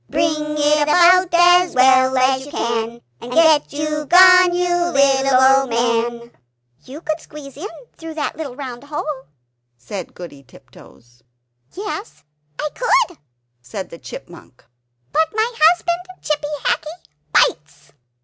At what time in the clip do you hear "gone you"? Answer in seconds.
4.07-4.75